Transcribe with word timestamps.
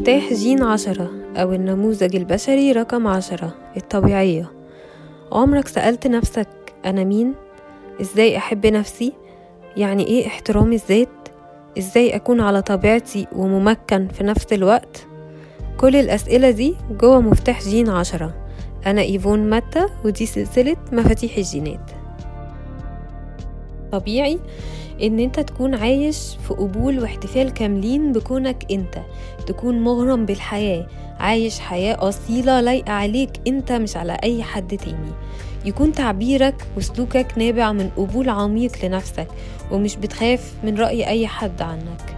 مفتاح 0.00 0.32
جين 0.32 0.62
عشرة 0.62 1.10
أو 1.36 1.52
النموذج 1.52 2.16
البشري 2.16 2.72
رقم 2.72 3.06
عشرة 3.06 3.54
الطبيعية 3.76 4.50
عمرك 5.32 5.68
سألت 5.68 6.06
نفسك 6.06 6.48
أنا 6.84 7.04
مين؟ 7.04 7.34
إزاي 8.00 8.36
أحب 8.36 8.66
نفسي؟ 8.66 9.12
يعني 9.76 10.06
إيه 10.06 10.26
احترام 10.26 10.72
الذات؟ 10.72 11.08
إزاي 11.78 12.16
أكون 12.16 12.40
على 12.40 12.62
طبيعتي 12.62 13.26
وممكن 13.36 14.08
في 14.08 14.24
نفس 14.24 14.52
الوقت؟ 14.52 15.06
كل 15.80 15.96
الأسئلة 15.96 16.50
دي 16.50 16.74
جوه 17.00 17.20
مفتاح 17.20 17.62
جين 17.62 17.88
عشرة 17.88 18.34
أنا 18.86 19.00
إيفون 19.00 19.50
ماتا 19.50 19.86
ودي 20.04 20.26
سلسلة 20.26 20.76
مفاتيح 20.92 21.36
الجينات 21.36 21.90
طبيعي 23.92 24.38
إن 25.02 25.18
أنت 25.18 25.40
تكون 25.40 25.74
عايش 25.74 26.18
في 26.48 26.54
قبول 26.54 27.00
واحتفال 27.00 27.52
كاملين 27.52 28.12
بكونك 28.12 28.66
أنت 28.70 28.98
تكون 29.46 29.80
مغرم 29.80 30.26
بالحياة 30.26 30.86
عايش 31.20 31.60
حياة 31.60 32.08
أصيلة 32.08 32.60
لايقة 32.60 32.92
عليك 32.92 33.30
أنت 33.46 33.72
مش 33.72 33.96
على 33.96 34.12
أي 34.22 34.42
حد 34.42 34.76
تاني. 34.76 35.12
يكون 35.64 35.92
تعبيرك 35.92 36.66
وسلوكك 36.76 37.26
نابع 37.36 37.72
من 37.72 37.90
قبول 37.96 38.28
عميق 38.28 38.84
لنفسك 38.84 39.28
ومش 39.70 39.96
بتخاف 39.96 40.54
من 40.64 40.78
رأي 40.78 41.06
أي 41.06 41.26
حد 41.26 41.62
عنك. 41.62 42.16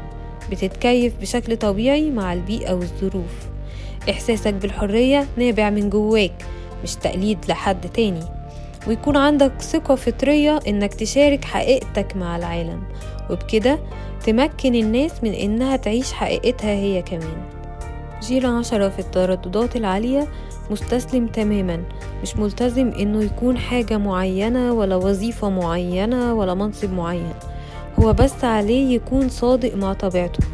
بتتكيف 0.50 1.20
بشكل 1.20 1.56
طبيعي 1.56 2.10
مع 2.10 2.32
البيئة 2.32 2.72
والظروف. 2.72 3.48
إحساسك 4.10 4.54
بالحرية 4.54 5.26
نابع 5.36 5.70
من 5.70 5.90
جواك 5.90 6.46
مش 6.84 6.94
تقليد 6.94 7.38
لحد 7.48 7.88
تاني. 7.90 8.41
ويكون 8.88 9.16
عندك 9.16 9.52
ثقة 9.60 9.94
فطرية 9.94 10.58
إنك 10.68 10.94
تشارك 10.94 11.44
حقيقتك 11.44 12.16
مع 12.16 12.36
العالم. 12.36 12.82
وبكده 13.30 13.78
تمكن 14.26 14.74
الناس 14.74 15.24
من 15.24 15.34
إنها 15.34 15.76
تعيش 15.76 16.12
حقيقتها 16.12 16.70
هي 16.70 17.02
كمان. 17.02 17.42
جيل 18.22 18.46
عشرة 18.46 18.88
في 18.88 18.98
الترددات 18.98 19.76
العالية 19.76 20.28
مستسلم 20.70 21.26
تماما. 21.26 21.82
مش 22.22 22.36
ملتزم 22.36 22.88
إنه 22.88 23.24
يكون 23.24 23.58
حاجة 23.58 23.98
معينة 23.98 24.72
ولا 24.72 24.96
وظيفة 24.96 25.48
معينة 25.50 26.34
ولا 26.34 26.54
منصب 26.54 26.92
معين. 26.92 27.34
هو 28.00 28.12
بس 28.12 28.44
عليه 28.44 28.94
يكون 28.94 29.28
صادق 29.28 29.74
مع 29.74 29.92
طبيعته. 29.92 30.44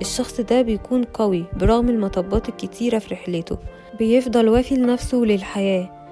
الشخص 0.00 0.40
ده 0.40 0.62
بيكون 0.62 1.04
قوي 1.04 1.44
برغم 1.52 1.88
المطبات 1.88 2.48
الكتيرة 2.48 2.98
في 2.98 3.14
رحلته. 3.14 3.58
بيفضل 3.98 4.48
وافي 4.48 4.74
لنفسه 4.74 5.18
وللحياة 5.18 6.03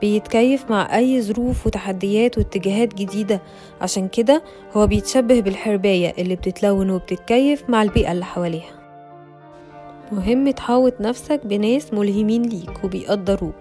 بيتكيف 0.00 0.70
مع 0.70 0.96
أي 0.96 1.22
ظروف 1.22 1.66
وتحديات 1.66 2.38
واتجاهات 2.38 2.94
جديدة. 2.94 3.42
عشان 3.80 4.08
كده 4.08 4.42
هو 4.76 4.86
بيتشبه 4.86 5.40
بالحرباية 5.40 6.14
اللي 6.18 6.36
بتتلون 6.36 6.90
وبتتكيف 6.90 7.70
مع 7.70 7.82
البيئة 7.82 8.12
اللي 8.12 8.24
حواليها. 8.24 8.78
مهم 10.12 10.50
تحوط 10.50 11.00
نفسك 11.00 11.40
بناس 11.46 11.92
ملهمين 11.94 12.42
ليك 12.42 12.84
وبيقدروك 12.84 13.54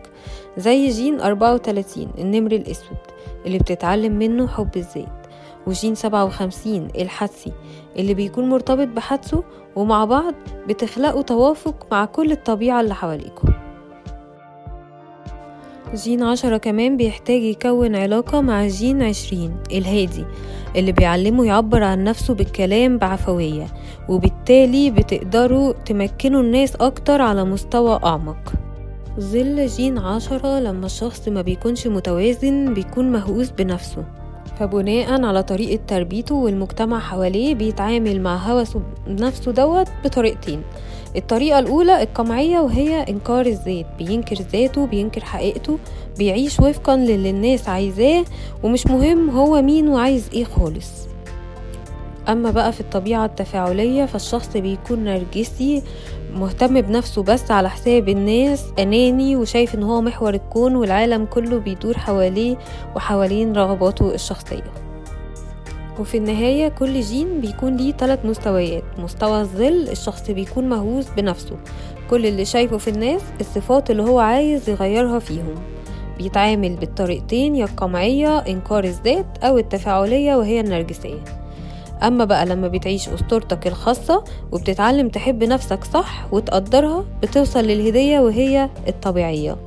زي 0.57 0.89
جين 0.89 1.21
34 1.21 2.07
النمر 2.17 2.51
الأسود 2.51 2.97
اللي 3.45 3.57
بتتعلم 3.57 4.19
منه 4.19 4.47
حب 4.47 4.69
الذات 4.77 5.27
وجين 5.67 5.95
57 5.95 6.87
الحدسي 6.95 7.51
اللي 7.95 8.13
بيكون 8.13 8.49
مرتبط 8.49 8.87
بحدسه 8.87 9.43
ومع 9.75 10.05
بعض 10.05 10.33
بتخلقوا 10.67 11.21
توافق 11.21 11.87
مع 11.91 12.05
كل 12.05 12.31
الطبيعة 12.31 12.81
اللي 12.81 12.93
حواليكم 12.95 13.47
جين 15.95 16.23
عشرة 16.23 16.57
كمان 16.57 16.97
بيحتاج 16.97 17.41
يكون 17.41 17.95
علاقة 17.95 18.41
مع 18.41 18.67
جين 18.67 19.01
عشرين 19.03 19.55
الهادي 19.71 20.25
اللي 20.75 20.91
بيعلمه 20.91 21.45
يعبر 21.45 21.83
عن 21.83 22.03
نفسه 22.03 22.33
بالكلام 22.33 22.97
بعفوية 22.97 23.67
وبالتالي 24.09 24.91
بتقدروا 24.91 25.73
تمكنوا 25.85 26.41
الناس 26.41 26.75
أكتر 26.75 27.21
على 27.21 27.43
مستوى 27.43 27.99
أعمق. 28.03 28.53
ظل 29.19 29.67
جين 29.67 29.97
عشرة 29.97 30.59
لما 30.59 30.85
الشخص 30.85 31.27
ما 31.27 31.41
بيكونش 31.41 31.87
متوازن 31.87 32.73
بيكون 32.73 33.11
مهووس 33.11 33.49
بنفسه. 33.49 34.05
فبناء 34.59 35.23
على 35.23 35.43
طريقة 35.43 35.79
تربيته 35.87 36.35
والمجتمع 36.35 36.99
حواليه 36.99 37.55
بيتعامل 37.55 38.21
مع 38.21 38.35
هوسه 38.35 38.81
بنفسه 39.07 39.51
دوت 39.51 39.87
بطريقتين. 40.03 40.61
الطريقة 41.15 41.59
الأولى 41.59 42.03
القمعية 42.03 42.59
وهي 42.59 43.03
إنكار 43.09 43.45
الذات 43.45 43.85
بينكر 43.97 44.35
ذاته 44.35 44.85
بينكر 44.87 45.23
حقيقته 45.23 45.77
بيعيش 46.17 46.59
وفقا 46.59 46.95
للي 46.95 47.29
الناس 47.29 47.69
عايزاه 47.69 48.25
ومش 48.63 48.87
مهم 48.87 49.29
هو 49.29 49.61
مين 49.61 49.87
وعايز 49.87 50.29
إيه 50.33 50.43
خالص. 50.43 51.07
أما 52.29 52.51
بقى 52.51 52.71
في 52.71 52.81
الطبيعة 52.81 53.25
التفاعلية 53.25 54.05
فالشخص 54.05 54.57
بيكون 54.57 55.03
نرجسي 55.03 55.83
مهتم 56.33 56.81
بنفسه 56.81 57.23
بس 57.23 57.51
على 57.51 57.69
حساب 57.69 58.09
الناس 58.09 58.65
أناني 58.79 59.35
وشايف 59.35 59.75
إن 59.75 59.83
هو 59.83 60.01
محور 60.01 60.33
الكون 60.33 60.75
والعالم 60.75 61.25
كله 61.25 61.57
بيدور 61.57 61.97
حواليه 61.97 62.57
وحوالين 62.95 63.53
رغباته 63.55 64.13
الشخصية. 64.13 64.63
وفي 65.99 66.17
النهاية 66.17 66.67
كل 66.67 67.01
جين 67.01 67.41
بيكون 67.41 67.77
ليه 67.77 67.91
ثلاث 67.91 68.25
مستويات 68.25 68.83
مستوى 68.97 69.41
الظل 69.41 69.87
الشخص 69.91 70.31
بيكون 70.31 70.69
مهووس 70.69 71.05
بنفسه. 71.17 71.57
كل 72.09 72.25
اللي 72.25 72.45
شايفه 72.45 72.77
في 72.77 72.89
الناس 72.89 73.21
الصفات 73.39 73.91
اللي 73.91 74.03
هو 74.03 74.19
عايز 74.19 74.69
يغيرها 74.69 75.19
فيهم. 75.19 75.55
بيتعامل 76.17 76.75
بالطريقتين 76.75 77.55
يا 77.55 77.65
القمعية 77.65 78.37
إنكار 78.37 78.83
الذات 78.83 79.25
أو 79.43 79.57
التفاعلية 79.57 80.35
وهي 80.35 80.59
النرجسية. 80.59 81.36
أما 82.03 82.25
بقى 82.25 82.45
لما 82.45 82.67
بتعيش 82.67 83.09
أسطورتك 83.09 83.67
الخاصة 83.67 84.23
وبتتعلم 84.51 85.09
تحب 85.09 85.43
نفسك 85.43 85.83
صح 85.83 86.27
وتقدرها 86.33 87.05
بتوصل 87.23 87.59
للهدية 87.63 88.19
وهي 88.19 88.69
الطبيعية. 88.87 89.57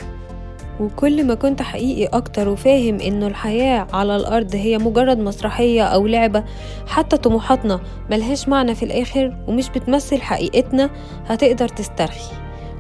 وكل 0.81 1.25
ما 1.27 1.35
كنت 1.35 1.63
حقيقي 1.63 2.07
أكتر 2.19 2.49
وفاهم 2.49 3.01
إنه 3.01 3.27
الحياة 3.27 3.87
على 3.93 4.17
الأرض 4.17 4.55
هي 4.55 4.79
مجرد 4.79 5.19
مسرحية 5.19 5.83
أو 5.83 6.07
لعبة 6.07 6.45
حتى 6.87 7.17
طموحاتنا 7.17 7.81
ملهاش 8.11 8.49
معنى 8.49 8.75
في 8.75 8.85
الآخر 8.85 9.37
ومش 9.49 9.69
بتمثل 9.69 10.21
حقيقتنا 10.23 10.91
هتقدر 11.27 11.69
تسترخي 11.69 12.33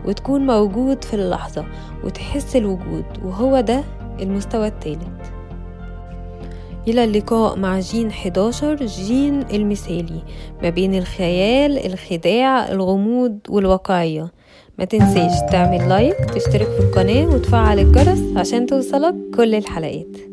وتكون 0.04 0.46
موجود 0.46 1.04
في 1.04 1.14
اللحظة 1.14 1.64
وتحس 2.04 2.56
الوجود 2.56 3.04
وهو 3.24 3.60
ده 3.60 3.84
المستوى 4.20 4.66
الثالث 4.66 5.30
إلى 6.88 7.04
اللقاء 7.04 7.58
مع 7.58 7.80
جين 7.80 8.06
11 8.08 8.74
جين 8.86 9.42
المثالي 9.52 10.22
ما 10.62 10.70
بين 10.70 10.94
الخيال 10.94 11.86
الخداع 11.92 12.72
الغموض 12.72 13.38
والواقعية 13.48 14.32
ما 14.78 14.84
تنسيش 14.84 15.32
تعمل 15.52 15.88
لايك 15.88 16.16
تشترك 16.16 16.68
في 16.68 16.80
القناة 16.80 17.26
وتفعل 17.34 17.78
الجرس 17.78 18.36
عشان 18.36 18.66
توصلك 18.66 19.14
كل 19.36 19.54
الحلقات. 19.54 20.29